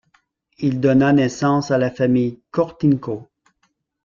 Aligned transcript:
Il 0.57 0.79
donna 0.79 1.13
naissance 1.13 1.69
à 1.69 1.77
la 1.77 1.91
famille 1.91 2.41
Cortinco. 2.49 3.29